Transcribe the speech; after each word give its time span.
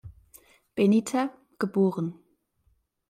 Benita, 0.75 1.29
geboren. 1.59 2.15